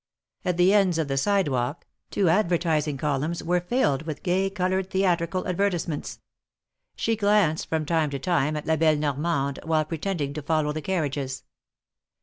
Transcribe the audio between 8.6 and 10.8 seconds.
La belle Normande, while pretending to follow